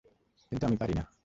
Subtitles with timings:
[0.51, 1.03] কিন্তু আমি পারি না!